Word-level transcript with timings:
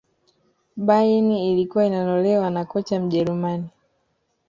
bayern 0.87 1.31
ilkuwa 1.31 1.85
inanolewa 1.85 2.49
na 2.49 2.65
kocha 2.65 2.99
mjerumani 2.99 3.69